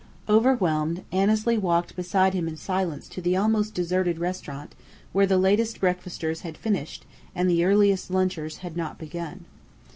[0.27, 4.73] Overwhelmed, Annesley walked beside him in silence to the almost deserted restaurant
[5.13, 9.45] where the latest breakfasters had finished and the earliest lunchers had not begun.